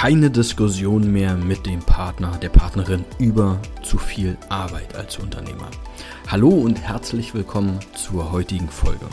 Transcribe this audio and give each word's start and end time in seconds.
Keine 0.00 0.30
Diskussion 0.30 1.12
mehr 1.12 1.34
mit 1.34 1.66
dem 1.66 1.80
Partner, 1.80 2.38
der 2.40 2.50
Partnerin 2.50 3.04
über 3.18 3.60
zu 3.82 3.98
viel 3.98 4.36
Arbeit 4.48 4.94
als 4.94 5.18
Unternehmer. 5.18 5.72
Hallo 6.28 6.50
und 6.50 6.80
herzlich 6.80 7.34
willkommen 7.34 7.80
zur 7.94 8.30
heutigen 8.30 8.68
Folge. 8.68 9.06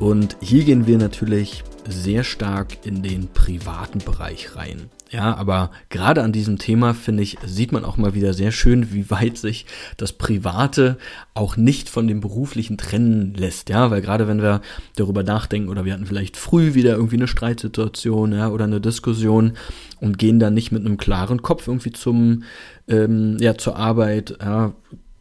Und 0.00 0.36
hier 0.40 0.64
gehen 0.64 0.86
wir 0.86 0.98
natürlich 0.98 1.62
sehr 1.86 2.24
stark 2.24 2.84
in 2.84 3.02
den 3.02 3.28
privaten 3.28 3.98
Bereich 3.98 4.56
rein. 4.56 4.90
Ja, 5.10 5.36
aber 5.36 5.70
gerade 5.90 6.24
an 6.24 6.32
diesem 6.32 6.58
Thema, 6.58 6.92
finde 6.92 7.22
ich, 7.22 7.38
sieht 7.46 7.70
man 7.70 7.84
auch 7.84 7.96
mal 7.96 8.14
wieder 8.14 8.34
sehr 8.34 8.50
schön, 8.50 8.92
wie 8.92 9.10
weit 9.10 9.36
sich 9.38 9.64
das 9.96 10.12
Private 10.12 10.98
auch 11.34 11.56
nicht 11.56 11.88
von 11.88 12.08
dem 12.08 12.20
Beruflichen 12.20 12.78
trennen 12.78 13.32
lässt. 13.34 13.68
Ja, 13.68 13.92
weil 13.92 14.02
gerade 14.02 14.26
wenn 14.26 14.42
wir 14.42 14.60
darüber 14.96 15.22
nachdenken 15.22 15.68
oder 15.68 15.84
wir 15.84 15.92
hatten 15.92 16.06
vielleicht 16.06 16.36
früh 16.36 16.74
wieder 16.74 16.94
irgendwie 16.94 17.16
eine 17.16 17.28
Streitsituation 17.28 18.32
ja, 18.32 18.48
oder 18.48 18.64
eine 18.64 18.80
Diskussion 18.80 19.52
und 20.00 20.18
gehen 20.18 20.40
dann 20.40 20.54
nicht 20.54 20.72
mit 20.72 20.84
einem 20.84 20.96
klaren 20.96 21.42
Kopf 21.42 21.68
irgendwie 21.68 21.92
zum, 21.92 22.42
ähm, 22.88 23.36
ja, 23.38 23.56
zur 23.56 23.76
Arbeit, 23.76 24.38
ja, 24.40 24.74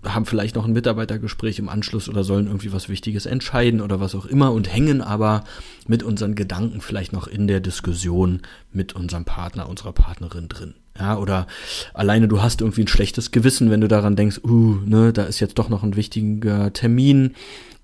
haben 0.06 0.26
vielleicht 0.26 0.56
noch 0.56 0.66
ein 0.66 0.74
Mitarbeitergespräch 0.74 1.60
im 1.60 1.70
Anschluss 1.70 2.10
oder 2.10 2.24
sollen 2.24 2.48
irgendwie 2.48 2.74
was 2.74 2.90
Wichtiges 2.90 3.26
entscheiden 3.26 3.82
oder 3.82 4.00
was 4.00 4.16
auch 4.16 4.26
immer 4.26 4.52
und 4.52 4.72
hängen 4.72 5.02
aber 5.02 5.44
mit 5.88 6.04
unseren 6.04 6.36
Gedanken 6.36 6.82
vielleicht 6.82 7.14
noch 7.14 7.28
in 7.28 7.48
der 7.48 7.60
Diskussion 7.60 8.42
mit 8.72 8.94
unserem 8.94 9.26
Partner, 9.26 9.70
unserer 9.70 9.94
Partnerin 9.94 10.50
drin. 10.50 10.76
Ja, 11.00 11.18
oder 11.18 11.48
alleine 11.94 12.28
du 12.28 12.42
hast 12.42 12.62
irgendwie 12.62 12.84
ein 12.84 12.88
schlechtes 12.88 13.32
Gewissen, 13.32 13.72
wenn 13.72 13.82
du 13.82 13.88
daran 13.88 14.16
denkst, 14.16 14.42
uh, 14.44 14.78
ne, 14.86 15.12
da 15.12 15.24
ist 15.24 15.40
jetzt 15.40 15.58
doch 15.58 15.70
noch 15.70 15.84
ein 15.84 15.96
wichtiger 15.96 16.72
Termin 16.72 17.34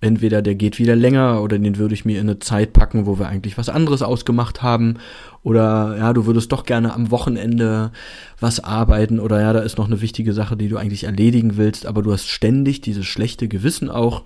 entweder 0.01 0.41
der 0.41 0.55
geht 0.55 0.79
wieder 0.79 0.95
länger 0.95 1.41
oder 1.41 1.59
den 1.59 1.77
würde 1.77 1.93
ich 1.93 2.05
mir 2.05 2.19
in 2.19 2.29
eine 2.29 2.39
Zeit 2.39 2.73
packen, 2.73 3.05
wo 3.05 3.19
wir 3.19 3.27
eigentlich 3.27 3.57
was 3.57 3.69
anderes 3.69 4.01
ausgemacht 4.01 4.61
haben. 4.61 4.97
Oder 5.43 5.97
ja, 5.97 6.13
du 6.13 6.25
würdest 6.25 6.51
doch 6.51 6.65
gerne 6.65 6.93
am 6.93 7.11
Wochenende 7.11 7.91
was 8.39 8.63
arbeiten 8.63 9.19
oder 9.19 9.41
ja, 9.41 9.53
da 9.53 9.59
ist 9.59 9.77
noch 9.77 9.87
eine 9.87 10.01
wichtige 10.01 10.33
Sache, 10.33 10.55
die 10.55 10.69
du 10.69 10.77
eigentlich 10.77 11.03
erledigen 11.03 11.57
willst, 11.57 11.85
aber 11.85 12.01
du 12.01 12.11
hast 12.11 12.27
ständig 12.27 12.81
dieses 12.81 13.05
schlechte 13.05 13.47
Gewissen 13.47 13.89
auch, 13.89 14.23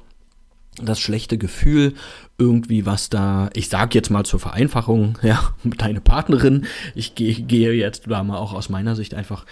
das 0.81 0.99
schlechte 0.99 1.37
Gefühl, 1.37 1.93
irgendwie 2.37 2.85
was 2.85 3.09
da, 3.09 3.49
ich 3.53 3.69
sag 3.69 3.93
jetzt 3.95 4.09
mal 4.09 4.25
zur 4.25 4.39
Vereinfachung, 4.39 5.17
ja, 5.23 5.53
deine 5.63 6.01
Partnerin, 6.01 6.65
ich 6.95 7.15
gehe, 7.15 7.33
gehe 7.33 7.73
jetzt 7.73 8.03
da 8.07 8.23
mal 8.23 8.37
auch 8.37 8.53
aus 8.53 8.69
meiner 8.69 8.95
Sicht 8.95 9.13
einfach 9.13 9.45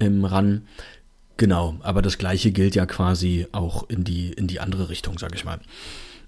ähm, 0.00 0.24
ran, 0.24 0.62
Genau, 1.36 1.76
aber 1.82 2.02
das 2.02 2.18
gleiche 2.18 2.52
gilt 2.52 2.74
ja 2.74 2.86
quasi 2.86 3.46
auch 3.52 3.88
in 3.88 4.04
die, 4.04 4.32
in 4.32 4.46
die 4.46 4.60
andere 4.60 4.88
Richtung, 4.88 5.18
sag 5.18 5.34
ich 5.34 5.44
mal. 5.44 5.58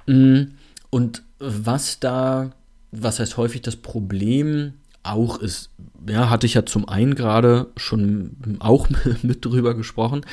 Mm, 0.07 0.55
und 0.91 1.23
was 1.39 2.01
da, 2.01 2.51
was 2.91 3.21
heißt 3.21 3.37
häufig 3.37 3.63
das 3.63 3.77
Problem 3.77 4.75
auch 5.03 5.39
ist, 5.39 5.71
ja, 6.09 6.31
hatte 6.31 6.47
ich 6.47 6.55
ja 6.55 6.65
zum 6.65 6.89
einen 6.89 7.15
gerade 7.15 7.69
schon 7.77 8.59
auch 8.61 8.89
mit 9.23 9.45
drüber 9.45 9.75
gesprochen, 9.75 10.25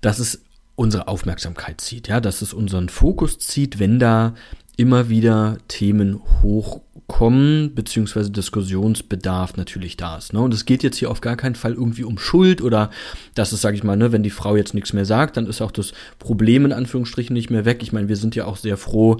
dass 0.00 0.18
es 0.18 0.42
unsere 0.78 1.08
Aufmerksamkeit 1.08 1.80
zieht, 1.80 2.06
ja, 2.06 2.20
dass 2.20 2.40
es 2.40 2.54
unseren 2.54 2.88
Fokus 2.88 3.38
zieht, 3.40 3.80
wenn 3.80 3.98
da 3.98 4.34
immer 4.76 5.08
wieder 5.08 5.58
Themen 5.66 6.20
hoch 6.40 6.82
kommen, 7.08 7.74
beziehungsweise 7.74 8.30
Diskussionsbedarf 8.30 9.56
natürlich 9.56 9.96
da 9.96 10.18
ist. 10.18 10.32
Ne? 10.32 10.40
Und 10.40 10.54
es 10.54 10.66
geht 10.66 10.84
jetzt 10.84 10.98
hier 10.98 11.10
auf 11.10 11.20
gar 11.20 11.34
keinen 11.34 11.56
Fall 11.56 11.72
irgendwie 11.72 12.04
um 12.04 12.16
Schuld 12.16 12.62
oder 12.62 12.90
dass 13.34 13.50
es, 13.50 13.60
sage 13.60 13.76
ich 13.76 13.82
mal, 13.82 13.96
ne, 13.96 14.12
wenn 14.12 14.22
die 14.22 14.30
Frau 14.30 14.54
jetzt 14.54 14.72
nichts 14.72 14.92
mehr 14.92 15.04
sagt, 15.04 15.36
dann 15.36 15.46
ist 15.46 15.60
auch 15.60 15.72
das 15.72 15.94
Problem 16.20 16.64
in 16.64 16.72
Anführungsstrichen 16.72 17.34
nicht 17.34 17.50
mehr 17.50 17.64
weg. 17.64 17.82
Ich 17.82 17.92
meine, 17.92 18.08
wir 18.08 18.16
sind 18.16 18.36
ja 18.36 18.44
auch 18.44 18.56
sehr 18.56 18.76
froh, 18.76 19.16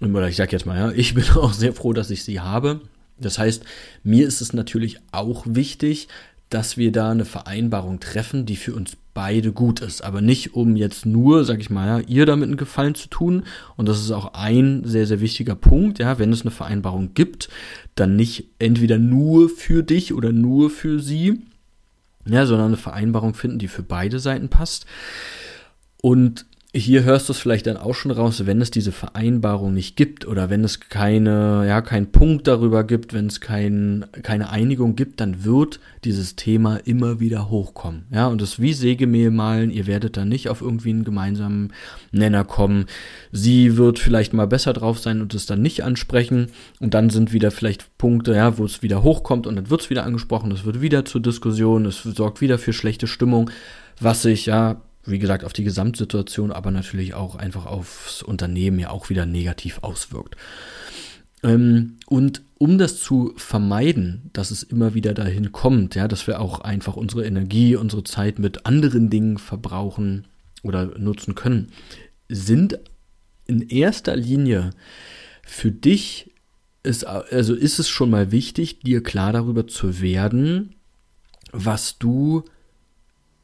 oder 0.00 0.28
ich 0.28 0.36
sage 0.36 0.50
jetzt 0.50 0.66
mal, 0.66 0.76
ja, 0.76 0.90
ich 0.96 1.14
bin 1.14 1.24
auch 1.36 1.52
sehr 1.52 1.74
froh, 1.74 1.92
dass 1.92 2.10
ich 2.10 2.24
sie 2.24 2.40
habe. 2.40 2.80
Das 3.20 3.38
heißt, 3.38 3.62
mir 4.02 4.26
ist 4.26 4.40
es 4.40 4.52
natürlich 4.52 4.98
auch 5.12 5.44
wichtig, 5.46 6.08
dass 6.50 6.76
wir 6.76 6.90
da 6.90 7.12
eine 7.12 7.24
Vereinbarung 7.24 8.00
treffen, 8.00 8.46
die 8.46 8.56
für 8.56 8.74
uns 8.74 8.96
beide 9.18 9.50
gut 9.50 9.80
ist. 9.80 10.04
Aber 10.04 10.20
nicht, 10.20 10.54
um 10.54 10.76
jetzt 10.76 11.04
nur, 11.04 11.44
sag 11.44 11.58
ich 11.58 11.70
mal, 11.70 11.88
ja, 11.88 12.06
ihr 12.06 12.24
damit 12.24 12.46
einen 12.46 12.56
Gefallen 12.56 12.94
zu 12.94 13.08
tun. 13.08 13.42
Und 13.76 13.88
das 13.88 13.98
ist 13.98 14.12
auch 14.12 14.32
ein 14.34 14.84
sehr, 14.84 15.08
sehr 15.08 15.20
wichtiger 15.20 15.56
Punkt, 15.56 15.98
ja, 15.98 16.20
wenn 16.20 16.32
es 16.32 16.42
eine 16.42 16.52
Vereinbarung 16.52 17.14
gibt, 17.14 17.48
dann 17.96 18.14
nicht 18.14 18.50
entweder 18.60 18.96
nur 18.96 19.48
für 19.48 19.82
dich 19.82 20.14
oder 20.14 20.30
nur 20.30 20.70
für 20.70 21.00
sie, 21.00 21.42
ja, 22.28 22.46
sondern 22.46 22.68
eine 22.68 22.76
Vereinbarung 22.76 23.34
finden, 23.34 23.58
die 23.58 23.66
für 23.66 23.82
beide 23.82 24.20
Seiten 24.20 24.50
passt. 24.50 24.86
Und 26.00 26.46
hier 26.74 27.04
hörst 27.04 27.28
du 27.28 27.32
es 27.32 27.38
vielleicht 27.38 27.66
dann 27.66 27.78
auch 27.78 27.94
schon 27.94 28.10
raus, 28.10 28.44
wenn 28.44 28.60
es 28.60 28.70
diese 28.70 28.92
Vereinbarung 28.92 29.72
nicht 29.72 29.96
gibt 29.96 30.26
oder 30.26 30.50
wenn 30.50 30.64
es 30.64 30.80
keine, 30.80 31.64
ja, 31.66 31.80
keinen 31.80 32.12
Punkt 32.12 32.46
darüber 32.46 32.84
gibt, 32.84 33.14
wenn 33.14 33.26
es 33.26 33.40
kein, 33.40 34.04
keine 34.22 34.50
Einigung 34.50 34.94
gibt, 34.94 35.18
dann 35.20 35.44
wird 35.44 35.80
dieses 36.04 36.36
Thema 36.36 36.76
immer 36.76 37.20
wieder 37.20 37.48
hochkommen. 37.48 38.04
Ja, 38.10 38.26
und 38.26 38.42
das 38.42 38.60
wie 38.60 38.74
Sägemehl 38.74 39.30
malen, 39.30 39.70
ihr 39.70 39.86
werdet 39.86 40.18
dann 40.18 40.28
nicht 40.28 40.50
auf 40.50 40.60
irgendwie 40.60 40.90
einen 40.90 41.04
gemeinsamen 41.04 41.72
Nenner 42.12 42.44
kommen. 42.44 42.84
Sie 43.32 43.78
wird 43.78 43.98
vielleicht 43.98 44.34
mal 44.34 44.46
besser 44.46 44.74
drauf 44.74 44.98
sein 44.98 45.22
und 45.22 45.32
es 45.32 45.46
dann 45.46 45.62
nicht 45.62 45.84
ansprechen 45.84 46.48
und 46.80 46.92
dann 46.92 47.08
sind 47.08 47.32
wieder 47.32 47.50
vielleicht 47.50 47.96
Punkte, 47.96 48.34
ja, 48.34 48.58
wo 48.58 48.66
es 48.66 48.82
wieder 48.82 49.02
hochkommt 49.02 49.46
und 49.46 49.56
dann 49.56 49.70
wird 49.70 49.80
es 49.80 49.90
wieder 49.90 50.04
angesprochen, 50.04 50.52
es 50.52 50.66
wird 50.66 50.82
wieder 50.82 51.06
zur 51.06 51.22
Diskussion, 51.22 51.86
es 51.86 52.02
sorgt 52.02 52.42
wieder 52.42 52.58
für 52.58 52.74
schlechte 52.74 53.06
Stimmung, 53.06 53.50
was 54.00 54.20
sich 54.20 54.44
ja 54.44 54.82
wie 55.08 55.18
gesagt, 55.18 55.44
auf 55.44 55.52
die 55.52 55.64
Gesamtsituation, 55.64 56.52
aber 56.52 56.70
natürlich 56.70 57.14
auch 57.14 57.36
einfach 57.36 57.66
aufs 57.66 58.22
Unternehmen 58.22 58.78
ja 58.78 58.90
auch 58.90 59.10
wieder 59.10 59.26
negativ 59.26 59.78
auswirkt. 59.82 60.36
Ähm, 61.42 61.96
und 62.06 62.42
um 62.58 62.78
das 62.78 63.00
zu 63.00 63.32
vermeiden, 63.36 64.30
dass 64.32 64.50
es 64.50 64.62
immer 64.62 64.94
wieder 64.94 65.14
dahin 65.14 65.52
kommt, 65.52 65.94
ja, 65.94 66.08
dass 66.08 66.26
wir 66.26 66.40
auch 66.40 66.60
einfach 66.60 66.96
unsere 66.96 67.24
Energie, 67.24 67.76
unsere 67.76 68.04
Zeit 68.04 68.38
mit 68.38 68.66
anderen 68.66 69.10
Dingen 69.10 69.38
verbrauchen 69.38 70.26
oder 70.62 70.98
nutzen 70.98 71.34
können, 71.34 71.68
sind 72.28 72.78
in 73.46 73.62
erster 73.62 74.16
Linie 74.16 74.70
für 75.42 75.70
dich 75.70 76.30
ist, 76.82 77.04
also 77.04 77.54
ist 77.54 77.78
es 77.78 77.88
schon 77.88 78.10
mal 78.10 78.30
wichtig, 78.30 78.80
dir 78.80 79.02
klar 79.02 79.32
darüber 79.32 79.66
zu 79.66 80.00
werden, 80.00 80.74
was 81.52 81.98
du 81.98 82.44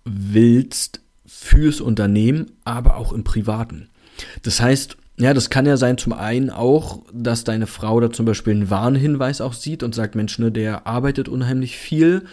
willst 0.04 1.03
fürs 1.40 1.80
Unternehmen, 1.80 2.52
aber 2.64 2.96
auch 2.96 3.12
im 3.12 3.24
Privaten. 3.24 3.88
Das 4.42 4.60
heißt, 4.60 4.96
ja, 5.16 5.32
das 5.32 5.48
kann 5.48 5.66
ja 5.66 5.76
sein, 5.76 5.96
zum 5.96 6.12
einen 6.12 6.50
auch, 6.50 7.02
dass 7.12 7.44
deine 7.44 7.66
Frau 7.66 8.00
da 8.00 8.10
zum 8.10 8.26
Beispiel 8.26 8.54
einen 8.54 8.70
Warnhinweis 8.70 9.40
auch 9.40 9.52
sieht 9.52 9.82
und 9.82 9.94
sagt, 9.94 10.16
Mensch, 10.16 10.38
ne, 10.38 10.50
der 10.50 10.86
arbeitet 10.86 11.28
unheimlich 11.28 11.76
viel. 11.76 12.24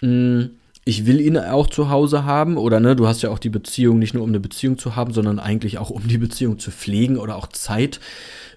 Hm, 0.00 0.50
ich 0.84 1.04
will 1.04 1.20
ihn 1.20 1.36
auch 1.36 1.66
zu 1.66 1.90
Hause 1.90 2.24
haben 2.24 2.56
oder 2.56 2.80
ne, 2.80 2.96
du 2.96 3.06
hast 3.06 3.20
ja 3.22 3.30
auch 3.30 3.38
die 3.38 3.50
Beziehung 3.50 3.98
nicht 3.98 4.14
nur 4.14 4.22
um 4.22 4.30
eine 4.30 4.40
Beziehung 4.40 4.78
zu 4.78 4.96
haben, 4.96 5.12
sondern 5.12 5.38
eigentlich 5.38 5.78
auch 5.78 5.90
um 5.90 6.06
die 6.06 6.16
Beziehung 6.16 6.58
zu 6.58 6.70
pflegen 6.70 7.18
oder 7.18 7.36
auch 7.36 7.48
Zeit 7.48 8.00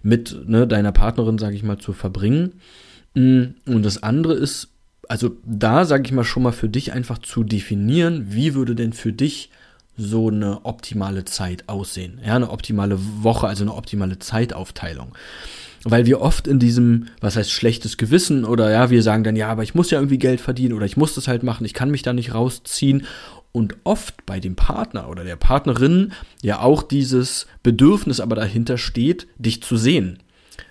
mit 0.04 0.48
ne, 0.48 0.66
deiner 0.68 0.92
Partnerin, 0.92 1.38
sage 1.38 1.56
ich 1.56 1.64
mal, 1.64 1.80
zu 1.80 1.92
verbringen. 1.92 2.62
Hm, 3.16 3.56
und 3.66 3.84
das 3.84 4.04
andere 4.04 4.36
ist, 4.36 4.70
also 5.10 5.36
da 5.44 5.84
sage 5.84 6.04
ich 6.06 6.12
mal 6.14 6.24
schon 6.24 6.44
mal 6.44 6.54
für 6.54 6.70
dich 6.70 6.94
einfach 6.94 7.18
zu 7.18 7.44
definieren, 7.44 8.28
wie 8.30 8.54
würde 8.54 8.75
denn 8.75 8.94
für 8.94 9.12
dich 9.12 9.50
so 10.00 10.30
eine 10.30 10.66
optimale 10.66 11.25
Zeit 11.25 11.68
aussehen. 11.68 12.19
Ja, 12.25 12.36
eine 12.36 12.50
optimale 12.50 12.98
Woche, 13.22 13.48
also 13.48 13.63
eine 13.63 13.75
optimale 13.75 14.18
Zeitaufteilung. 14.18 15.13
Weil 15.84 16.06
wir 16.06 16.22
oft 16.22 16.48
in 16.48 16.60
diesem, 16.60 17.07
was 17.22 17.36
heißt 17.36 17.51
schlechtes 17.51 17.98
Gewissen 17.98 18.46
oder 18.46 18.72
ja, 18.72 18.90
wir 18.90 19.04
sagen 19.04 19.24
dann, 19.24 19.36
ja, 19.36 19.50
aber 19.50 19.63
ich 19.63 19.75
muss 19.75 19.92
ja 19.92 20.00
irgendwie 20.00 20.18
Geld 20.18 20.42
verdienen 20.42 20.74
oder 20.74 20.86
ich 20.86 20.98
muss 20.98 21.16
das 21.16 21.28
halt 21.28 21.44
machen, 21.44 21.66
ich 21.66 21.74
kann 21.74 21.92
mich 21.92 22.01
da 22.01 22.13
nicht 22.13 22.34
rausziehen. 22.34 23.06
Und 23.51 23.78
oft 23.84 24.25
bei 24.25 24.40
dem 24.40 24.56
Partner 24.56 25.10
oder 25.10 25.24
der 25.24 25.36
Partnerin 25.36 26.12
ja 26.44 26.62
auch 26.62 26.84
dieses 26.84 27.48
Bedürfnis 27.63 28.19
aber 28.19 28.36
dahinter 28.36 28.78
steht, 28.78 29.28
dich 29.38 29.63
zu 29.63 29.75
sehen. 29.75 30.19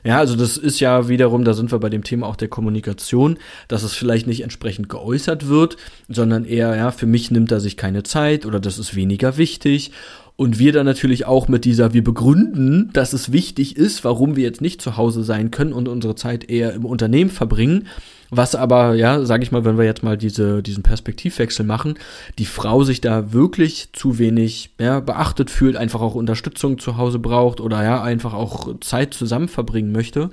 Ja, 0.04 0.18
also 0.18 0.36
das 0.36 0.56
ist 0.56 0.80
ja 0.80 1.08
wiederum, 1.08 1.44
da 1.44 1.54
sind 1.54 1.72
wir 1.72 1.78
bei 1.78 1.88
dem 1.88 2.04
Thema 2.04 2.26
auch 2.26 2.36
der 2.36 2.48
Kommunikation, 2.48 3.38
dass 3.68 3.82
es 3.82 3.94
vielleicht 3.94 4.26
nicht 4.26 4.42
entsprechend 4.42 4.88
geäußert 4.88 5.48
wird, 5.48 5.76
sondern 6.08 6.44
eher, 6.44 6.76
ja, 6.76 6.90
für 6.90 7.06
mich 7.06 7.30
nimmt 7.30 7.52
er 7.52 7.60
sich 7.60 7.76
keine 7.76 8.02
Zeit 8.02 8.46
oder 8.46 8.60
das 8.60 8.78
ist 8.78 8.94
weniger 8.94 9.36
wichtig. 9.36 9.92
Und 10.40 10.60
wir 10.60 10.72
dann 10.72 10.86
natürlich 10.86 11.26
auch 11.26 11.48
mit 11.48 11.64
dieser, 11.64 11.94
wir 11.94 12.04
begründen, 12.04 12.90
dass 12.92 13.12
es 13.12 13.32
wichtig 13.32 13.76
ist, 13.76 14.04
warum 14.04 14.36
wir 14.36 14.44
jetzt 14.44 14.60
nicht 14.60 14.80
zu 14.80 14.96
Hause 14.96 15.24
sein 15.24 15.50
können 15.50 15.72
und 15.72 15.88
unsere 15.88 16.14
Zeit 16.14 16.48
eher 16.48 16.74
im 16.74 16.84
Unternehmen 16.84 17.28
verbringen. 17.28 17.88
Was 18.30 18.54
aber, 18.54 18.94
ja, 18.94 19.24
sage 19.24 19.42
ich 19.42 19.50
mal, 19.50 19.64
wenn 19.64 19.78
wir 19.78 19.84
jetzt 19.84 20.04
mal 20.04 20.16
diese, 20.16 20.62
diesen 20.62 20.84
Perspektivwechsel 20.84 21.66
machen, 21.66 21.98
die 22.38 22.44
Frau 22.44 22.84
sich 22.84 23.00
da 23.00 23.32
wirklich 23.32 23.88
zu 23.92 24.20
wenig 24.20 24.70
ja, 24.78 25.00
beachtet 25.00 25.50
fühlt, 25.50 25.74
einfach 25.74 26.00
auch 26.00 26.14
Unterstützung 26.14 26.78
zu 26.78 26.96
Hause 26.96 27.18
braucht 27.18 27.60
oder 27.60 27.82
ja, 27.82 28.00
einfach 28.00 28.32
auch 28.32 28.78
Zeit 28.78 29.14
zusammen 29.14 29.48
verbringen 29.48 29.90
möchte. 29.90 30.30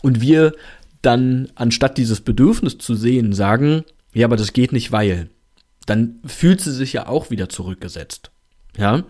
Und 0.00 0.20
wir 0.20 0.52
dann, 1.02 1.48
anstatt 1.56 1.98
dieses 1.98 2.20
Bedürfnis 2.20 2.78
zu 2.78 2.94
sehen, 2.94 3.32
sagen, 3.32 3.82
ja, 4.14 4.28
aber 4.28 4.36
das 4.36 4.52
geht 4.52 4.70
nicht, 4.70 4.92
weil, 4.92 5.28
dann 5.86 6.20
fühlt 6.24 6.60
sie 6.60 6.72
sich 6.72 6.92
ja 6.92 7.08
auch 7.08 7.30
wieder 7.30 7.48
zurückgesetzt. 7.48 8.30
Ja, 8.78 9.02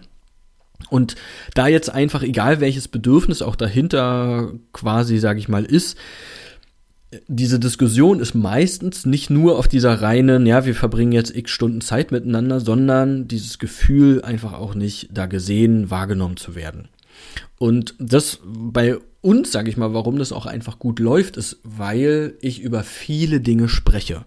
und 0.89 1.17
da 1.55 1.69
jetzt 1.69 1.91
einfach, 1.91 2.23
egal 2.23 2.61
welches 2.61 2.89
Bedürfnis 2.89 3.43
auch 3.43 3.57
dahinter 3.57 4.53
quasi, 4.73 5.19
sage 5.19 5.39
ich 5.39 5.49
mal, 5.49 5.65
ist, 5.65 5.99
diese 7.27 7.59
Diskussion 7.59 8.21
ist 8.21 8.35
meistens 8.35 9.05
nicht 9.05 9.31
nur 9.31 9.59
auf 9.59 9.67
dieser 9.67 10.01
reinen, 10.01 10.47
ja, 10.47 10.65
wir 10.65 10.77
verbringen 10.77 11.13
jetzt 11.13 11.35
x 11.35 11.51
Stunden 11.51 11.81
Zeit 11.81 12.13
miteinander, 12.13 12.61
sondern 12.61 13.27
dieses 13.27 13.59
Gefühl 13.59 14.23
einfach 14.23 14.53
auch 14.53 14.75
nicht 14.75 15.09
da 15.13 15.27
gesehen, 15.27 15.91
wahrgenommen 15.91 16.37
zu 16.37 16.55
werden. 16.55 16.89
Und 17.59 17.95
das 17.99 18.41
bei 18.45 18.97
uns, 19.23 19.51
sage 19.53 19.69
ich 19.69 19.77
mal, 19.77 19.93
warum 19.93 20.19
das 20.19 20.33
auch 20.33 20.47
einfach 20.47 20.79
gut 20.79 20.99
läuft, 20.99 21.37
ist, 21.37 21.59
weil 21.65 22.35
ich 22.41 22.61
über 22.61 22.85
viele 22.85 23.41
Dinge 23.41 23.69
spreche. 23.69 24.25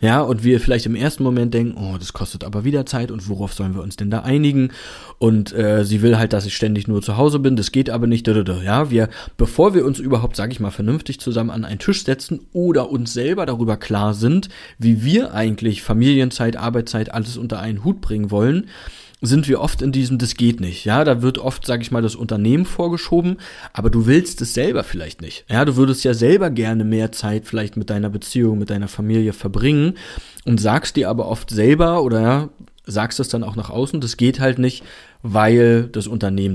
Ja, 0.00 0.20
und 0.20 0.42
wir 0.42 0.60
vielleicht 0.60 0.86
im 0.86 0.96
ersten 0.96 1.22
Moment 1.22 1.54
denken, 1.54 1.78
oh, 1.78 1.96
das 1.98 2.12
kostet 2.12 2.44
aber 2.44 2.64
wieder 2.64 2.84
Zeit 2.84 3.10
und 3.10 3.28
worauf 3.28 3.54
sollen 3.54 3.74
wir 3.74 3.82
uns 3.82 3.96
denn 3.96 4.10
da 4.10 4.20
einigen? 4.20 4.70
Und 5.18 5.52
äh, 5.52 5.84
sie 5.84 6.02
will 6.02 6.18
halt, 6.18 6.32
dass 6.32 6.46
ich 6.46 6.56
ständig 6.56 6.88
nur 6.88 7.00
zu 7.00 7.16
Hause 7.16 7.38
bin, 7.38 7.56
das 7.56 7.72
geht 7.72 7.90
aber 7.90 8.06
nicht. 8.06 8.26
Ja, 8.26 8.90
wir, 8.90 9.08
bevor 9.36 9.74
wir 9.74 9.84
uns 9.84 10.00
überhaupt, 10.00 10.36
sage 10.36 10.52
ich 10.52 10.60
mal, 10.60 10.70
vernünftig 10.70 11.20
zusammen 11.20 11.50
an 11.50 11.64
einen 11.64 11.78
Tisch 11.78 12.04
setzen 12.04 12.40
oder 12.52 12.90
uns 12.90 13.12
selber 13.12 13.46
darüber 13.46 13.76
klar 13.76 14.14
sind, 14.14 14.48
wie 14.78 15.04
wir 15.04 15.32
eigentlich 15.32 15.82
Familienzeit, 15.82 16.56
Arbeitszeit, 16.56 17.14
alles 17.14 17.36
unter 17.36 17.60
einen 17.60 17.84
Hut 17.84 18.00
bringen 18.00 18.30
wollen, 18.30 18.66
sind 19.26 19.48
wir 19.48 19.60
oft 19.60 19.82
in 19.82 19.92
diesem, 19.92 20.18
das 20.18 20.34
geht 20.34 20.60
nicht. 20.60 20.84
Ja, 20.84 21.04
da 21.04 21.22
wird 21.22 21.38
oft, 21.38 21.66
sage 21.66 21.82
ich 21.82 21.90
mal, 21.90 22.02
das 22.02 22.14
Unternehmen 22.14 22.66
vorgeschoben, 22.66 23.38
aber 23.72 23.90
du 23.90 24.06
willst 24.06 24.40
es 24.40 24.54
selber 24.54 24.84
vielleicht 24.84 25.20
nicht. 25.20 25.44
Ja, 25.50 25.64
du 25.64 25.76
würdest 25.76 26.04
ja 26.04 26.14
selber 26.14 26.50
gerne 26.50 26.84
mehr 26.84 27.12
Zeit 27.12 27.46
vielleicht 27.46 27.76
mit 27.76 27.90
deiner 27.90 28.10
Beziehung, 28.10 28.58
mit 28.58 28.70
deiner 28.70 28.88
Familie 28.88 29.32
verbringen 29.32 29.94
und 30.44 30.60
sagst 30.60 30.96
dir 30.96 31.08
aber 31.08 31.28
oft 31.28 31.50
selber 31.50 32.02
oder 32.02 32.20
ja, 32.20 32.48
sagst 32.86 33.18
es 33.20 33.28
dann 33.28 33.44
auch 33.44 33.56
nach 33.56 33.70
außen, 33.70 34.00
das 34.00 34.16
geht 34.16 34.40
halt 34.40 34.58
nicht, 34.58 34.84
weil 35.22 35.84
das 35.84 36.06
Unternehmen 36.06 36.54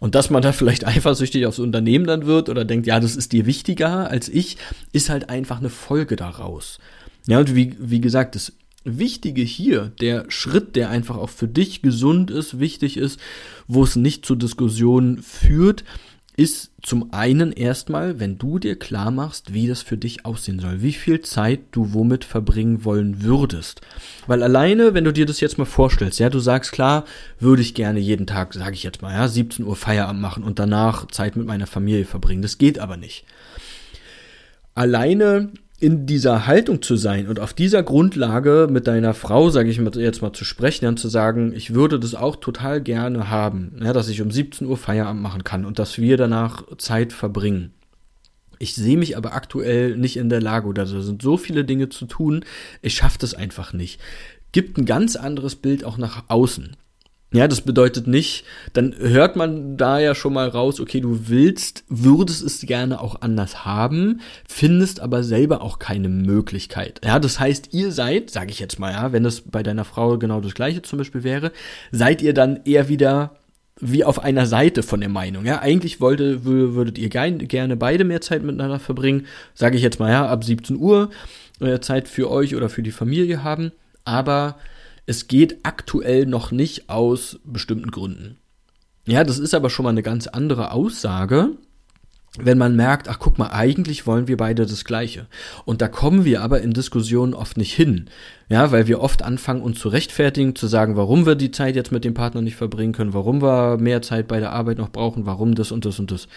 und 0.00 0.14
dass 0.14 0.28
man 0.28 0.42
da 0.42 0.52
vielleicht 0.52 0.86
eifersüchtig 0.86 1.46
aufs 1.46 1.58
Unternehmen 1.58 2.06
dann 2.06 2.26
wird 2.26 2.48
oder 2.48 2.64
denkt, 2.64 2.86
ja, 2.86 3.00
das 3.00 3.16
ist 3.16 3.32
dir 3.32 3.46
wichtiger 3.46 4.10
als 4.10 4.28
ich, 4.28 4.58
ist 4.92 5.08
halt 5.08 5.30
einfach 5.30 5.58
eine 5.58 5.70
Folge 5.70 6.16
daraus. 6.16 6.78
Ja, 7.26 7.38
und 7.40 7.54
wie, 7.54 7.74
wie 7.78 8.00
gesagt, 8.00 8.34
das 8.34 8.52
Wichtige 8.86 9.42
hier, 9.42 9.92
der 10.00 10.30
Schritt, 10.30 10.76
der 10.76 10.90
einfach 10.90 11.16
auch 11.16 11.30
für 11.30 11.48
dich 11.48 11.82
gesund 11.82 12.30
ist, 12.30 12.58
wichtig 12.60 12.96
ist, 12.96 13.20
wo 13.66 13.84
es 13.84 13.96
nicht 13.96 14.24
zu 14.24 14.34
Diskussionen 14.34 15.22
führt, 15.22 15.84
ist 16.36 16.70
zum 16.82 17.12
einen 17.14 17.50
erstmal, 17.52 18.20
wenn 18.20 18.36
du 18.36 18.58
dir 18.58 18.78
klar 18.78 19.10
machst, 19.10 19.54
wie 19.54 19.66
das 19.66 19.80
für 19.80 19.96
dich 19.96 20.26
aussehen 20.26 20.60
soll, 20.60 20.82
wie 20.82 20.92
viel 20.92 21.22
Zeit 21.22 21.60
du 21.72 21.94
womit 21.94 22.24
verbringen 22.24 22.84
wollen 22.84 23.22
würdest. 23.22 23.80
Weil 24.26 24.42
alleine, 24.42 24.92
wenn 24.92 25.04
du 25.04 25.12
dir 25.12 25.24
das 25.24 25.40
jetzt 25.40 25.56
mal 25.56 25.64
vorstellst, 25.64 26.20
ja, 26.20 26.28
du 26.28 26.38
sagst 26.38 26.72
klar, 26.72 27.04
würde 27.40 27.62
ich 27.62 27.74
gerne 27.74 28.00
jeden 28.00 28.26
Tag, 28.26 28.52
sage 28.52 28.74
ich 28.74 28.82
jetzt 28.82 29.00
mal, 29.00 29.14
ja, 29.14 29.26
17 29.26 29.64
Uhr 29.64 29.76
Feierabend 29.76 30.20
machen 30.20 30.44
und 30.44 30.58
danach 30.58 31.08
Zeit 31.08 31.36
mit 31.36 31.46
meiner 31.46 31.66
Familie 31.66 32.04
verbringen. 32.04 32.42
Das 32.42 32.58
geht 32.58 32.78
aber 32.78 32.98
nicht. 32.98 33.24
Alleine 34.74 35.52
in 35.78 36.06
dieser 36.06 36.46
Haltung 36.46 36.80
zu 36.80 36.96
sein 36.96 37.28
und 37.28 37.38
auf 37.38 37.52
dieser 37.52 37.82
Grundlage 37.82 38.66
mit 38.70 38.86
deiner 38.86 39.12
Frau, 39.12 39.50
sage 39.50 39.68
ich 39.68 39.76
jetzt 39.76 40.22
mal 40.22 40.32
zu 40.32 40.44
sprechen, 40.44 40.86
dann 40.86 40.96
zu 40.96 41.08
sagen, 41.08 41.52
ich 41.54 41.74
würde 41.74 42.00
das 42.00 42.14
auch 42.14 42.36
total 42.36 42.80
gerne 42.80 43.28
haben, 43.28 43.78
ja, 43.82 43.92
dass 43.92 44.08
ich 44.08 44.22
um 44.22 44.30
17 44.30 44.66
Uhr 44.66 44.78
Feierabend 44.78 45.20
machen 45.20 45.44
kann 45.44 45.66
und 45.66 45.78
dass 45.78 45.98
wir 45.98 46.16
danach 46.16 46.64
Zeit 46.78 47.12
verbringen. 47.12 47.74
Ich 48.58 48.74
sehe 48.74 48.96
mich 48.96 49.18
aber 49.18 49.34
aktuell 49.34 49.98
nicht 49.98 50.16
in 50.16 50.30
der 50.30 50.40
Lage 50.40 50.66
oder 50.66 50.86
da 50.86 51.00
sind 51.02 51.20
so 51.20 51.36
viele 51.36 51.64
Dinge 51.64 51.90
zu 51.90 52.06
tun, 52.06 52.44
ich 52.80 52.94
schaffe 52.94 53.18
das 53.18 53.34
einfach 53.34 53.74
nicht. 53.74 54.00
Gibt 54.52 54.78
ein 54.78 54.86
ganz 54.86 55.16
anderes 55.16 55.56
Bild 55.56 55.84
auch 55.84 55.98
nach 55.98 56.24
außen. 56.28 56.76
Ja, 57.32 57.48
das 57.48 57.62
bedeutet 57.62 58.06
nicht, 58.06 58.44
dann 58.72 58.94
hört 58.96 59.34
man 59.34 59.76
da 59.76 59.98
ja 59.98 60.14
schon 60.14 60.32
mal 60.32 60.48
raus, 60.48 60.78
okay, 60.78 61.00
du 61.00 61.28
willst, 61.28 61.84
würdest 61.88 62.42
es 62.42 62.60
gerne 62.60 63.00
auch 63.00 63.20
anders 63.20 63.64
haben, 63.64 64.20
findest 64.48 65.00
aber 65.00 65.24
selber 65.24 65.60
auch 65.60 65.80
keine 65.80 66.08
Möglichkeit. 66.08 67.00
Ja, 67.04 67.18
das 67.18 67.40
heißt, 67.40 67.74
ihr 67.74 67.90
seid, 67.90 68.30
sage 68.30 68.52
ich 68.52 68.60
jetzt 68.60 68.78
mal, 68.78 68.92
ja, 68.92 69.12
wenn 69.12 69.24
es 69.24 69.40
bei 69.40 69.64
deiner 69.64 69.84
Frau 69.84 70.18
genau 70.18 70.40
das 70.40 70.54
gleiche 70.54 70.82
zum 70.82 70.98
Beispiel 70.98 71.24
wäre, 71.24 71.50
seid 71.90 72.22
ihr 72.22 72.32
dann 72.32 72.60
eher 72.64 72.88
wieder 72.88 73.36
wie 73.80 74.04
auf 74.04 74.20
einer 74.20 74.46
Seite 74.46 74.82
von 74.82 75.00
der 75.00 75.10
Meinung. 75.10 75.44
Ja, 75.44 75.60
eigentlich 75.60 76.00
wollte, 76.00 76.44
würdet 76.44 76.96
ihr 76.96 77.08
gerne 77.08 77.76
beide 77.76 78.04
mehr 78.04 78.20
Zeit 78.20 78.44
miteinander 78.44 78.78
verbringen, 78.78 79.26
sage 79.52 79.76
ich 79.76 79.82
jetzt 79.82 79.98
mal, 79.98 80.10
ja, 80.10 80.26
ab 80.26 80.44
17 80.44 80.76
Uhr 80.76 81.10
äh, 81.60 81.80
Zeit 81.80 82.08
für 82.08 82.30
euch 82.30 82.54
oder 82.54 82.68
für 82.68 82.82
die 82.82 82.92
Familie 82.92 83.42
haben, 83.42 83.72
aber 84.04 84.56
es 85.06 85.28
geht 85.28 85.58
aktuell 85.62 86.26
noch 86.26 86.50
nicht 86.50 86.90
aus 86.90 87.38
bestimmten 87.44 87.90
Gründen. 87.90 88.38
Ja, 89.06 89.22
das 89.22 89.38
ist 89.38 89.54
aber 89.54 89.70
schon 89.70 89.84
mal 89.84 89.90
eine 89.90 90.02
ganz 90.02 90.26
andere 90.26 90.72
Aussage, 90.72 91.52
wenn 92.38 92.58
man 92.58 92.76
merkt, 92.76 93.08
ach 93.08 93.18
guck 93.18 93.38
mal, 93.38 93.48
eigentlich 93.48 94.06
wollen 94.06 94.28
wir 94.28 94.36
beide 94.36 94.66
das 94.66 94.84
Gleiche. 94.84 95.26
Und 95.64 95.80
da 95.80 95.88
kommen 95.88 96.24
wir 96.24 96.42
aber 96.42 96.60
in 96.60 96.72
Diskussionen 96.72 97.34
oft 97.34 97.56
nicht 97.56 97.72
hin. 97.72 98.10
Ja, 98.48 98.72
weil 98.72 98.86
wir 98.86 99.00
oft 99.00 99.22
anfangen, 99.22 99.62
uns 99.62 99.78
zu 99.78 99.88
rechtfertigen, 99.88 100.54
zu 100.54 100.66
sagen, 100.66 100.96
warum 100.96 101.24
wir 101.24 101.34
die 101.34 101.50
Zeit 101.50 101.76
jetzt 101.76 101.92
mit 101.92 102.04
dem 102.04 102.14
Partner 102.14 102.42
nicht 102.42 102.56
verbringen 102.56 102.92
können, 102.92 103.14
warum 103.14 103.42
wir 103.42 103.78
mehr 103.78 104.02
Zeit 104.02 104.28
bei 104.28 104.38
der 104.38 104.52
Arbeit 104.52 104.78
noch 104.78 104.90
brauchen, 104.90 105.24
warum 105.24 105.54
das 105.54 105.72
und 105.72 105.84
das 105.84 105.98
und 105.98 106.10
das. 106.10 106.28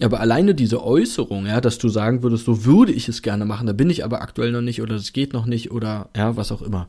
Aber 0.00 0.20
alleine 0.20 0.54
diese 0.54 0.84
Äußerung, 0.84 1.46
ja, 1.46 1.60
dass 1.60 1.78
du 1.78 1.88
sagen 1.88 2.22
würdest, 2.22 2.44
so 2.44 2.64
würde 2.64 2.92
ich 2.92 3.08
es 3.08 3.22
gerne 3.22 3.46
machen, 3.46 3.66
da 3.66 3.72
bin 3.72 3.88
ich 3.88 4.04
aber 4.04 4.20
aktuell 4.20 4.52
noch 4.52 4.60
nicht 4.60 4.82
oder 4.82 4.96
das 4.96 5.12
geht 5.12 5.32
noch 5.32 5.46
nicht 5.46 5.70
oder 5.70 6.10
ja, 6.16 6.36
was 6.36 6.52
auch 6.52 6.62
immer. 6.62 6.88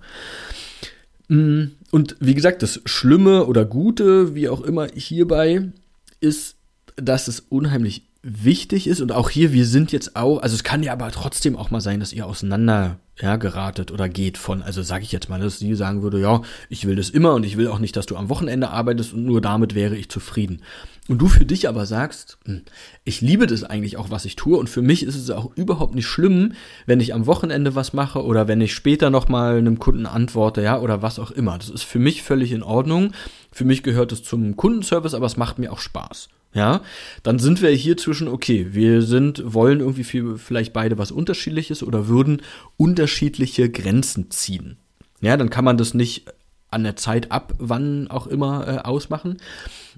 Mm, 1.27 1.65
und 1.91 2.15
wie 2.19 2.35
gesagt, 2.35 2.63
das 2.63 2.81
Schlimme 2.85 3.45
oder 3.45 3.65
Gute, 3.65 4.35
wie 4.35 4.49
auch 4.49 4.61
immer 4.61 4.87
hierbei, 4.93 5.71
ist, 6.19 6.55
dass 6.95 7.27
es 7.27 7.41
unheimlich 7.41 8.06
wichtig 8.29 8.87
ist 8.87 8.99
und 8.99 9.13
auch 9.13 9.29
hier, 9.29 9.53
wir 9.53 9.65
sind 9.65 9.93
jetzt 9.93 10.17
auch, 10.17 10.39
also 10.39 10.53
es 10.53 10.65
kann 10.65 10.83
ja 10.83 10.91
aber 10.91 11.09
trotzdem 11.11 11.55
auch 11.55 11.71
mal 11.71 11.79
sein, 11.79 12.01
dass 12.01 12.11
ihr 12.11 12.25
auseinander 12.27 12.99
ja, 13.21 13.37
geratet 13.37 13.89
oder 13.89 14.09
geht 14.09 14.37
von, 14.37 14.61
also 14.61 14.83
sage 14.83 15.03
ich 15.03 15.13
jetzt 15.13 15.29
mal, 15.29 15.39
dass 15.39 15.59
sie 15.59 15.73
sagen 15.75 16.01
würde, 16.01 16.19
ja, 16.19 16.41
ich 16.67 16.85
will 16.85 16.97
das 16.97 17.09
immer 17.09 17.33
und 17.35 17.45
ich 17.45 17.55
will 17.55 17.69
auch 17.69 17.79
nicht, 17.79 17.95
dass 17.95 18.05
du 18.05 18.17
am 18.17 18.27
Wochenende 18.27 18.69
arbeitest 18.69 19.13
und 19.13 19.23
nur 19.23 19.39
damit 19.39 19.75
wäre 19.75 19.95
ich 19.95 20.09
zufrieden. 20.09 20.61
Und 21.07 21.19
du 21.19 21.29
für 21.29 21.45
dich 21.45 21.69
aber 21.69 21.85
sagst, 21.85 22.37
hm, 22.43 22.63
ich 23.05 23.21
liebe 23.21 23.47
das 23.47 23.63
eigentlich 23.63 23.95
auch, 23.95 24.09
was 24.11 24.25
ich 24.25 24.35
tue 24.35 24.57
und 24.57 24.69
für 24.69 24.81
mich 24.81 25.03
ist 25.03 25.15
es 25.15 25.29
auch 25.29 25.55
überhaupt 25.55 25.95
nicht 25.95 26.07
schlimm, 26.07 26.51
wenn 26.85 26.99
ich 26.99 27.13
am 27.13 27.27
Wochenende 27.27 27.75
was 27.75 27.93
mache 27.93 28.25
oder 28.25 28.49
wenn 28.49 28.59
ich 28.59 28.73
später 28.73 29.09
nochmal 29.09 29.57
einem 29.57 29.79
Kunden 29.79 30.05
antworte, 30.05 30.61
ja, 30.61 30.81
oder 30.81 31.01
was 31.01 31.17
auch 31.17 31.31
immer. 31.31 31.57
Das 31.57 31.69
ist 31.69 31.83
für 31.83 31.99
mich 31.99 32.23
völlig 32.23 32.51
in 32.51 32.61
Ordnung. 32.61 33.13
Für 33.53 33.63
mich 33.63 33.83
gehört 33.83 34.11
es 34.11 34.21
zum 34.21 34.57
Kundenservice, 34.57 35.13
aber 35.13 35.27
es 35.27 35.37
macht 35.37 35.59
mir 35.59 35.71
auch 35.71 35.79
Spaß. 35.79 36.27
Ja, 36.57 36.81
dann 37.21 37.37
sind 37.37 37.61
wir 37.61 37.69
hier 37.69 37.97
zwischen, 37.97 38.27
okay, 38.27 38.69
wir 38.71 39.03
sind, 39.03 39.43
wollen 39.45 39.79
irgendwie 39.79 40.03
für 40.03 40.39
vielleicht 40.39 40.73
beide 40.73 40.97
was 40.97 41.11
unterschiedliches 41.11 41.83
oder 41.83 42.07
würden 42.07 42.41
unterschiedliche 42.77 43.69
Grenzen 43.69 44.31
ziehen. 44.31 44.77
Ja, 45.21 45.37
dann 45.37 45.51
kann 45.51 45.65
man 45.65 45.77
das 45.77 45.93
nicht 45.93 46.25
an 46.69 46.83
der 46.83 46.95
Zeit 46.95 47.31
ab, 47.31 47.53
wann 47.59 48.07
auch 48.09 48.27
immer 48.27 48.67
äh, 48.67 48.77
ausmachen. 48.79 49.37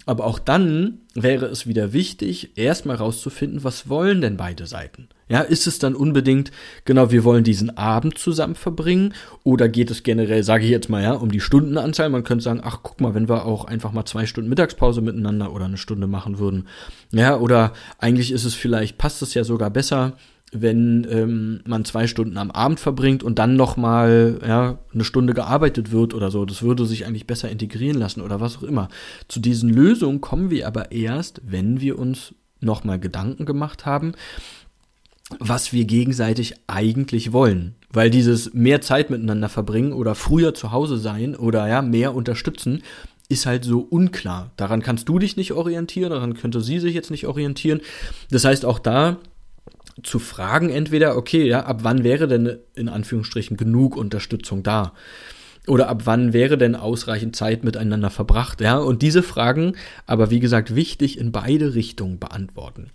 Aber 0.05 0.25
auch 0.25 0.39
dann 0.39 0.99
wäre 1.13 1.45
es 1.47 1.67
wieder 1.67 1.93
wichtig, 1.93 2.57
erstmal 2.57 2.95
rauszufinden, 2.95 3.63
was 3.63 3.89
wollen 3.89 4.21
denn 4.21 4.37
beide 4.37 4.65
Seiten? 4.65 5.07
Ja, 5.27 5.41
ist 5.41 5.67
es 5.67 5.77
dann 5.77 5.93
unbedingt, 5.93 6.51
genau, 6.85 7.11
wir 7.11 7.23
wollen 7.23 7.43
diesen 7.43 7.77
Abend 7.77 8.17
zusammen 8.17 8.55
verbringen 8.55 9.13
oder 9.43 9.69
geht 9.69 9.91
es 9.91 10.01
generell, 10.01 10.43
sage 10.43 10.63
ich 10.63 10.71
jetzt 10.71 10.89
mal, 10.89 11.03
ja, 11.03 11.13
um 11.13 11.29
die 11.29 11.39
Stundenanzahl? 11.39 12.09
Man 12.09 12.23
könnte 12.23 12.43
sagen, 12.43 12.61
ach, 12.63 12.79
guck 12.81 12.99
mal, 13.01 13.13
wenn 13.13 13.29
wir 13.29 13.45
auch 13.45 13.65
einfach 13.65 13.91
mal 13.91 14.05
zwei 14.05 14.25
Stunden 14.25 14.49
Mittagspause 14.49 15.01
miteinander 15.01 15.53
oder 15.53 15.65
eine 15.65 15.77
Stunde 15.77 16.07
machen 16.07 16.39
würden. 16.39 16.67
Ja, 17.11 17.37
oder 17.37 17.73
eigentlich 17.99 18.31
ist 18.31 18.45
es 18.45 18.55
vielleicht, 18.55 18.97
passt 18.97 19.21
es 19.21 19.35
ja 19.35 19.43
sogar 19.43 19.69
besser, 19.69 20.13
wenn 20.51 21.07
ähm, 21.09 21.61
man 21.65 21.85
zwei 21.85 22.07
Stunden 22.07 22.37
am 22.37 22.51
Abend 22.51 22.79
verbringt 22.79 23.23
und 23.23 23.39
dann 23.39 23.55
nochmal 23.55 24.39
ja, 24.45 24.79
eine 24.93 25.03
Stunde 25.03 25.33
gearbeitet 25.33 25.91
wird 25.91 26.13
oder 26.13 26.31
so. 26.31 26.45
Das 26.45 26.63
würde 26.63 26.85
sich 26.85 27.05
eigentlich 27.05 27.27
besser 27.27 27.49
integrieren 27.49 27.97
lassen 27.97 28.21
oder 28.21 28.39
was 28.39 28.57
auch 28.57 28.63
immer. 28.63 28.89
Zu 29.27 29.39
diesen 29.39 29.69
Lösungen 29.69 30.21
kommen 30.21 30.49
wir 30.49 30.67
aber 30.67 30.91
erst, 30.91 31.41
wenn 31.45 31.81
wir 31.81 31.99
uns 31.99 32.33
nochmal 32.61 32.99
Gedanken 32.99 33.45
gemacht 33.45 33.85
haben, 33.85 34.13
was 35.37 35.71
wir 35.71 35.85
gegenseitig 35.85 36.55
eigentlich 36.67 37.31
wollen. 37.31 37.75
Weil 37.91 38.09
dieses 38.09 38.53
mehr 38.53 38.81
Zeit 38.81 39.09
miteinander 39.09 39.49
verbringen 39.49 39.93
oder 39.93 40.15
früher 40.15 40.53
zu 40.53 40.71
Hause 40.71 40.97
sein 40.97 41.35
oder 41.35 41.67
ja, 41.67 41.81
mehr 41.81 42.15
unterstützen, 42.15 42.81
ist 43.29 43.45
halt 43.45 43.63
so 43.63 43.81
unklar. 43.81 44.51
Daran 44.57 44.81
kannst 44.81 45.07
du 45.07 45.19
dich 45.19 45.37
nicht 45.37 45.53
orientieren, 45.53 46.09
daran 46.09 46.33
könnte 46.33 46.61
sie 46.61 46.79
sich 46.79 46.95
jetzt 46.95 47.11
nicht 47.11 47.27
orientieren. 47.27 47.81
Das 48.31 48.43
heißt, 48.43 48.65
auch 48.65 48.79
da 48.79 49.17
zu 50.03 50.19
fragen, 50.19 50.69
entweder, 50.69 51.17
okay, 51.17 51.47
ja, 51.47 51.65
ab 51.65 51.79
wann 51.83 52.03
wäre 52.03 52.27
denn 52.27 52.57
in 52.75 52.89
Anführungsstrichen 52.89 53.57
genug 53.57 53.95
Unterstützung 53.95 54.63
da? 54.63 54.93
Oder 55.67 55.89
ab 55.89 56.03
wann 56.05 56.33
wäre 56.33 56.57
denn 56.57 56.75
ausreichend 56.75 57.35
Zeit 57.35 57.63
miteinander 57.63 58.09
verbracht? 58.09 58.61
Ja, 58.61 58.77
und 58.77 59.01
diese 59.01 59.23
Fragen, 59.23 59.75
aber 60.05 60.31
wie 60.31 60.39
gesagt, 60.39 60.75
wichtig 60.75 61.19
in 61.19 61.31
beide 61.31 61.75
Richtungen 61.75 62.19
beantworten. 62.19 62.91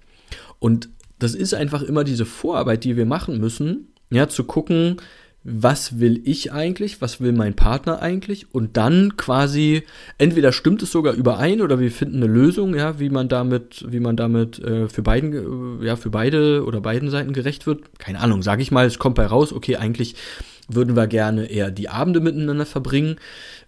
Und 0.58 0.88
das 1.18 1.34
ist 1.34 1.54
einfach 1.54 1.82
immer 1.82 2.04
diese 2.04 2.24
Vorarbeit, 2.24 2.84
die 2.84 2.96
wir 2.96 3.06
machen 3.06 3.38
müssen, 3.38 3.92
ja, 4.10 4.28
zu 4.28 4.44
gucken, 4.44 4.96
was 5.44 6.00
will 6.00 6.22
ich 6.24 6.52
eigentlich, 6.52 7.02
was 7.02 7.20
will 7.20 7.32
mein 7.32 7.54
Partner 7.54 8.00
eigentlich 8.00 8.54
und 8.54 8.78
dann 8.78 9.16
quasi 9.18 9.82
entweder 10.16 10.52
stimmt 10.52 10.82
es 10.82 10.90
sogar 10.90 11.12
überein 11.12 11.60
oder 11.60 11.78
wir 11.78 11.90
finden 11.90 12.16
eine 12.16 12.32
Lösung, 12.32 12.74
ja, 12.74 12.98
wie 12.98 13.10
man 13.10 13.28
damit, 13.28 13.84
wie 13.86 14.00
man 14.00 14.16
damit 14.16 14.58
äh, 14.58 14.88
für 14.88 15.02
beiden, 15.02 15.82
äh, 15.82 15.84
ja, 15.84 15.96
für 15.96 16.08
beide 16.08 16.64
oder 16.64 16.80
beiden 16.80 17.10
Seiten 17.10 17.34
gerecht 17.34 17.66
wird. 17.66 17.98
Keine 17.98 18.20
Ahnung, 18.20 18.42
sage 18.42 18.62
ich 18.62 18.70
mal, 18.70 18.86
es 18.86 18.98
kommt 18.98 19.16
bei 19.16 19.26
raus, 19.26 19.52
okay, 19.52 19.76
eigentlich 19.76 20.14
würden 20.66 20.96
wir 20.96 21.06
gerne 21.06 21.44
eher 21.50 21.70
die 21.70 21.90
Abende 21.90 22.20
miteinander 22.20 22.64
verbringen 22.64 23.16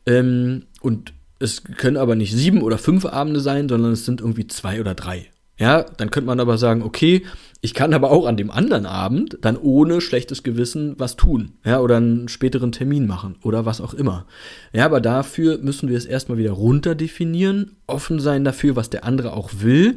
ähm, 0.06 0.62
und 0.80 1.12
es 1.38 1.62
können 1.62 1.98
aber 1.98 2.14
nicht 2.14 2.32
sieben 2.32 2.62
oder 2.62 2.78
fünf 2.78 3.04
Abende 3.04 3.40
sein, 3.40 3.68
sondern 3.68 3.92
es 3.92 4.06
sind 4.06 4.22
irgendwie 4.22 4.46
zwei 4.46 4.80
oder 4.80 4.94
drei. 4.94 5.26
Ja, 5.58 5.82
dann 5.84 6.10
könnte 6.10 6.26
man 6.26 6.40
aber 6.40 6.58
sagen, 6.58 6.82
okay, 6.82 7.24
ich 7.62 7.72
kann 7.72 7.94
aber 7.94 8.10
auch 8.10 8.26
an 8.26 8.36
dem 8.36 8.50
anderen 8.50 8.84
Abend 8.84 9.38
dann 9.40 9.56
ohne 9.56 10.02
schlechtes 10.02 10.42
Gewissen 10.42 10.94
was 10.98 11.16
tun, 11.16 11.52
ja, 11.64 11.80
oder 11.80 11.96
einen 11.96 12.28
späteren 12.28 12.72
Termin 12.72 13.06
machen 13.06 13.36
oder 13.42 13.64
was 13.64 13.80
auch 13.80 13.94
immer. 13.94 14.26
Ja, 14.72 14.84
aber 14.84 15.00
dafür 15.00 15.58
müssen 15.58 15.88
wir 15.88 15.96
es 15.96 16.04
erstmal 16.04 16.36
wieder 16.36 16.52
runterdefinieren, 16.52 17.76
offen 17.86 18.20
sein 18.20 18.44
dafür, 18.44 18.76
was 18.76 18.90
der 18.90 19.04
andere 19.04 19.32
auch 19.32 19.50
will, 19.60 19.96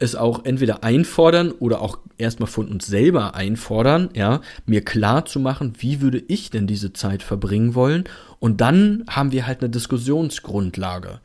es 0.00 0.16
auch 0.16 0.44
entweder 0.44 0.82
einfordern 0.82 1.52
oder 1.52 1.80
auch 1.82 1.98
erstmal 2.18 2.48
von 2.48 2.68
uns 2.68 2.86
selber 2.86 3.34
einfordern, 3.34 4.08
ja, 4.14 4.40
mir 4.66 4.84
klar 4.84 5.26
zu 5.26 5.38
machen, 5.38 5.74
wie 5.78 6.00
würde 6.00 6.22
ich 6.26 6.50
denn 6.50 6.66
diese 6.66 6.92
Zeit 6.92 7.22
verbringen 7.22 7.74
wollen 7.74 8.04
und 8.40 8.62
dann 8.62 9.04
haben 9.08 9.32
wir 9.32 9.46
halt 9.46 9.60
eine 9.60 9.68
Diskussionsgrundlage. 9.68 11.20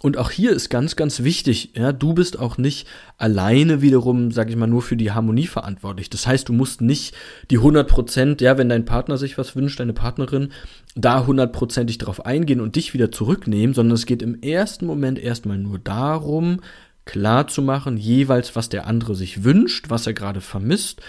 Und 0.00 0.16
auch 0.16 0.30
hier 0.30 0.52
ist 0.52 0.70
ganz, 0.70 0.96
ganz 0.96 1.22
wichtig, 1.22 1.72
ja, 1.74 1.92
du 1.92 2.14
bist 2.14 2.38
auch 2.38 2.58
nicht 2.58 2.86
alleine 3.18 3.82
wiederum, 3.82 4.30
sag 4.30 4.48
ich 4.48 4.56
mal, 4.56 4.66
nur 4.66 4.82
für 4.82 4.96
die 4.96 5.12
Harmonie 5.12 5.46
verantwortlich. 5.46 6.08
Das 6.08 6.26
heißt, 6.26 6.48
du 6.48 6.54
musst 6.54 6.80
nicht 6.80 7.14
die 7.50 7.58
100 7.58 7.88
Prozent, 7.88 8.40
ja, 8.40 8.56
wenn 8.56 8.70
dein 8.70 8.86
Partner 8.86 9.18
sich 9.18 9.36
was 9.36 9.56
wünscht, 9.56 9.80
deine 9.80 9.92
Partnerin, 9.92 10.52
da 10.94 11.26
hundertprozentig 11.26 11.98
drauf 11.98 12.24
eingehen 12.24 12.60
und 12.60 12.76
dich 12.76 12.94
wieder 12.94 13.10
zurücknehmen, 13.10 13.74
sondern 13.74 13.94
es 13.94 14.06
geht 14.06 14.22
im 14.22 14.40
ersten 14.40 14.86
Moment 14.86 15.18
erstmal 15.18 15.58
nur 15.58 15.78
darum, 15.78 16.60
klar 17.04 17.48
zu 17.48 17.62
machen, 17.62 17.96
jeweils, 17.96 18.56
was 18.56 18.68
der 18.68 18.86
andere 18.86 19.14
sich 19.14 19.44
wünscht, 19.44 19.90
was 19.90 20.06
er 20.06 20.14
gerade 20.14 20.40
vermisst 20.40 21.00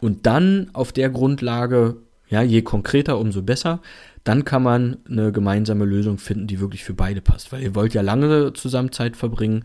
und 0.00 0.26
dann 0.26 0.70
auf 0.72 0.92
der 0.92 1.10
Grundlage, 1.10 1.96
ja, 2.28 2.42
je 2.42 2.62
konkreter, 2.62 3.18
umso 3.18 3.42
besser, 3.42 3.80
dann 4.24 4.44
kann 4.44 4.62
man 4.62 4.96
eine 5.08 5.32
gemeinsame 5.32 5.84
Lösung 5.84 6.18
finden, 6.18 6.46
die 6.46 6.60
wirklich 6.60 6.82
für 6.82 6.94
beide 6.94 7.20
passt. 7.20 7.52
Weil 7.52 7.62
ihr 7.62 7.74
wollt 7.74 7.94
ja 7.94 8.00
lange 8.00 8.54
zusammen 8.54 8.90
Zeit 8.90 9.16
verbringen. 9.16 9.64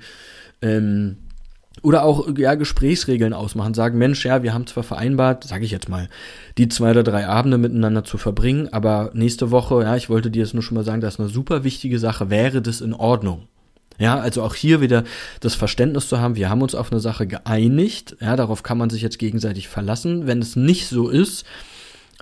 Ähm, 0.61 1.17
oder 1.81 2.03
auch 2.03 2.27
ja, 2.37 2.55
Gesprächsregeln 2.55 3.33
ausmachen, 3.33 3.73
sagen, 3.73 3.97
Mensch, 3.97 4.25
ja, 4.25 4.43
wir 4.43 4.53
haben 4.53 4.67
zwar 4.67 4.83
vereinbart, 4.83 5.45
sage 5.45 5.63
ich 5.63 5.71
jetzt 5.71 5.87
mal, 5.87 6.09
die 6.57 6.67
zwei 6.67 6.91
oder 6.91 7.03
drei 7.03 7.25
Abende 7.27 7.57
miteinander 7.57 8.03
zu 8.03 8.17
verbringen, 8.17 8.67
aber 8.73 9.11
nächste 9.13 9.49
Woche, 9.49 9.83
ja, 9.83 9.95
ich 9.95 10.09
wollte 10.09 10.29
dir 10.29 10.43
jetzt 10.43 10.53
nur 10.53 10.63
schon 10.63 10.75
mal 10.75 10.83
sagen, 10.83 10.99
das 10.99 11.13
ist 11.13 11.19
eine 11.21 11.29
super 11.29 11.63
wichtige 11.63 11.97
Sache, 11.97 12.29
wäre 12.29 12.61
das 12.61 12.81
in 12.81 12.93
Ordnung? 12.93 13.47
Ja, 13.99 14.17
also 14.17 14.43
auch 14.43 14.55
hier 14.55 14.79
wieder 14.79 15.03
das 15.41 15.55
Verständnis 15.55 16.07
zu 16.07 16.19
haben, 16.19 16.37
wir 16.37 16.49
haben 16.49 16.61
uns 16.61 16.73
auf 16.73 16.91
eine 16.91 17.01
Sache 17.01 17.27
geeinigt, 17.27 18.15
ja, 18.21 18.37
darauf 18.37 18.63
kann 18.63 18.77
man 18.77 18.89
sich 18.89 19.01
jetzt 19.01 19.19
gegenseitig 19.19 19.67
verlassen. 19.67 20.25
Wenn 20.25 20.41
es 20.41 20.55
nicht 20.55 20.87
so 20.87 21.09
ist, 21.09 21.45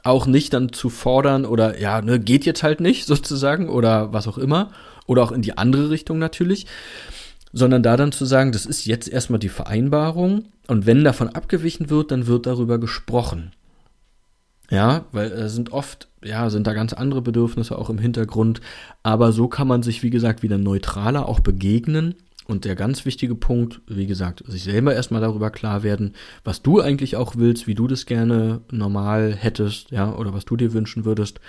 auch 0.03 0.25
nicht 0.25 0.53
dann 0.53 0.73
zu 0.73 0.89
fordern 0.89 1.45
oder 1.45 1.79
ja, 1.79 2.01
ne, 2.01 2.19
geht 2.19 2.45
jetzt 2.45 2.63
halt 2.63 2.81
nicht 2.81 3.05
sozusagen 3.07 3.69
oder 3.69 4.11
was 4.11 4.27
auch 4.27 4.39
immer 4.39 4.71
oder 5.05 5.23
auch 5.23 5.31
in 5.31 5.43
die 5.43 5.57
andere 5.57 5.91
Richtung 5.91 6.17
natürlich, 6.17 6.65
sondern 7.53 7.83
da 7.83 7.95
dann 7.95 8.11
zu 8.11 8.25
sagen, 8.25 8.51
das 8.51 8.65
ist 8.65 8.85
jetzt 8.85 9.07
erstmal 9.07 9.39
die 9.39 9.49
Vereinbarung 9.49 10.45
und 10.67 10.85
wenn 10.87 11.03
davon 11.03 11.29
abgewichen 11.29 11.89
wird, 11.89 12.11
dann 12.11 12.25
wird 12.25 12.47
darüber 12.47 12.79
gesprochen. 12.79 13.51
Ja, 14.69 15.05
weil 15.11 15.31
es 15.31 15.53
sind 15.53 15.71
oft, 15.71 16.09
ja, 16.23 16.49
sind 16.49 16.67
da 16.67 16.73
ganz 16.73 16.93
andere 16.93 17.21
Bedürfnisse 17.21 17.77
auch 17.77 17.89
im 17.89 17.99
Hintergrund, 17.99 18.59
aber 19.01 19.31
so 19.31 19.47
kann 19.47 19.67
man 19.67 19.81
sich, 19.81 20.03
wie 20.03 20.09
gesagt, 20.09 20.43
wieder 20.43 20.57
neutraler 20.57 21.27
auch 21.27 21.39
begegnen 21.39 22.15
und 22.47 22.63
der 22.63 22.75
ganz 22.75 23.05
wichtige 23.05 23.35
Punkt, 23.35 23.81
wie 23.87 24.07
gesagt, 24.07 24.41
sich 24.47 24.63
selber 24.63 24.95
erstmal 24.95 25.19
darüber 25.19 25.51
klar 25.51 25.83
werden, 25.83 26.13
was 26.45 26.61
du 26.61 26.79
eigentlich 26.79 27.17
auch 27.17 27.35
willst, 27.35 27.67
wie 27.67 27.75
du 27.75 27.87
das 27.87 28.05
gerne 28.05 28.61
normal 28.71 29.35
hättest, 29.35 29.91
ja, 29.91 30.15
oder 30.15 30.33
was 30.33 30.45
du 30.45 30.55
dir 30.55 30.71
wünschen 30.71 31.03
würdest. 31.03 31.41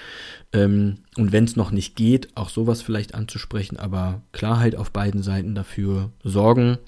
Ähm, 0.52 0.98
und 1.16 1.30
wenn 1.30 1.44
es 1.44 1.54
noch 1.54 1.70
nicht 1.70 1.94
geht, 1.94 2.36
auch 2.36 2.48
sowas 2.48 2.82
vielleicht 2.82 3.14
anzusprechen, 3.14 3.78
aber 3.78 4.22
Klarheit 4.32 4.74
auf 4.74 4.90
beiden 4.90 5.22
Seiten 5.22 5.54
dafür 5.54 6.10
sorgen. 6.24 6.78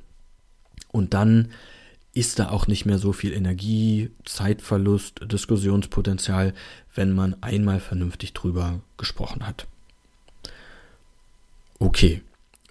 Und 0.90 1.14
dann 1.14 1.50
ist 2.12 2.38
da 2.38 2.50
auch 2.50 2.66
nicht 2.66 2.86
mehr 2.86 2.98
so 2.98 3.12
viel 3.12 3.32
Energie, 3.32 4.10
Zeitverlust, 4.24 5.20
Diskussionspotenzial, 5.30 6.54
wenn 6.94 7.12
man 7.12 7.36
einmal 7.40 7.80
vernünftig 7.80 8.32
drüber 8.32 8.80
gesprochen 8.96 9.46
hat. 9.46 9.66
Okay, 11.78 12.22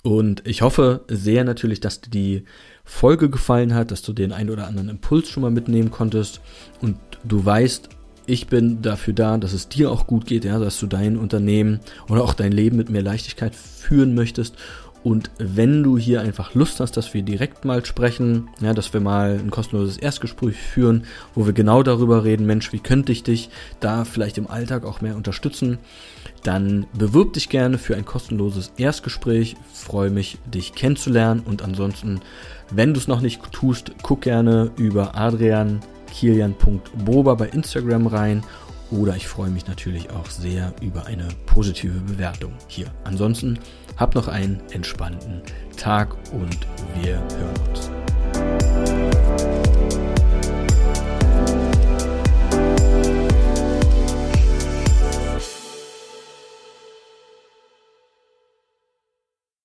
und 0.03 0.45
ich 0.45 0.61
hoffe 0.61 1.01
sehr 1.07 1.43
natürlich, 1.43 1.79
dass 1.79 2.01
dir 2.01 2.09
die 2.09 2.43
Folge 2.83 3.29
gefallen 3.29 3.73
hat, 3.73 3.91
dass 3.91 4.01
du 4.01 4.13
den 4.13 4.31
ein 4.31 4.49
oder 4.49 4.67
anderen 4.67 4.89
Impuls 4.89 5.29
schon 5.29 5.41
mal 5.41 5.51
mitnehmen 5.51 5.91
konntest. 5.91 6.41
Und 6.81 6.97
du 7.23 7.43
weißt, 7.43 7.89
ich 8.25 8.47
bin 8.47 8.81
dafür 8.81 9.13
da, 9.13 9.37
dass 9.37 9.53
es 9.53 9.69
dir 9.69 9.91
auch 9.91 10.05
gut 10.05 10.25
geht, 10.25 10.45
ja, 10.45 10.59
dass 10.59 10.79
du 10.79 10.87
dein 10.87 11.17
Unternehmen 11.17 11.79
oder 12.07 12.23
auch 12.23 12.33
dein 12.33 12.51
Leben 12.51 12.77
mit 12.77 12.89
mehr 12.89 13.01
Leichtigkeit 13.01 13.55
führen 13.55 14.13
möchtest 14.13 14.55
und 15.03 15.31
wenn 15.37 15.81
du 15.81 15.97
hier 15.97 16.21
einfach 16.21 16.55
Lust 16.55 16.81
hast, 16.81 16.97
dass 16.97 17.13
wir 17.13 17.21
direkt 17.21 17.63
mal 17.63 17.85
sprechen, 17.85 18.49
ja, 18.59 18.73
dass 18.73 18.91
wir 18.93 18.99
mal 18.99 19.39
ein 19.39 19.49
kostenloses 19.49 19.95
Erstgespräch 19.97 20.57
führen, 20.57 21.05
wo 21.35 21.45
wir 21.45 21.53
genau 21.53 21.83
darüber 21.83 22.25
reden, 22.25 22.45
Mensch, 22.45 22.73
wie 22.73 22.79
könnte 22.79 23.13
ich 23.13 23.23
dich 23.23 23.49
da 23.79 24.03
vielleicht 24.03 24.37
im 24.37 24.47
Alltag 24.47 24.83
auch 24.83 24.99
mehr 24.99 25.15
unterstützen, 25.15 25.77
dann 26.43 26.85
bewirb 26.93 27.31
dich 27.33 27.49
gerne 27.49 27.77
für 27.77 27.95
ein 27.95 28.05
kostenloses 28.05 28.71
Erstgespräch. 28.77 29.55
Freue 29.73 30.09
mich, 30.09 30.39
dich 30.45 30.73
kennenzulernen 30.73 31.43
und 31.45 31.61
ansonsten, 31.61 32.21
wenn 32.69 32.93
du 32.93 32.99
es 32.99 33.07
noch 33.07 33.21
nicht 33.21 33.41
tust, 33.53 33.93
guck 34.01 34.21
gerne 34.21 34.71
über 34.75 35.15
adriankilian.boba 35.15 37.35
bei 37.35 37.47
Instagram 37.47 38.07
rein 38.07 38.43
oder 38.91 39.15
ich 39.15 39.27
freue 39.27 39.51
mich 39.51 39.67
natürlich 39.67 40.09
auch 40.09 40.29
sehr 40.29 40.73
über 40.81 41.05
eine 41.05 41.27
positive 41.45 41.99
Bewertung 41.99 42.53
hier. 42.67 42.87
Ansonsten 43.03 43.59
hab 43.99 44.15
noch 44.15 44.27
einen 44.27 44.61
entspannten 44.71 45.41
Tag 45.77 46.15
und 46.31 46.57
wir 47.01 47.17
hören 47.17 47.69
uns. 47.69 47.98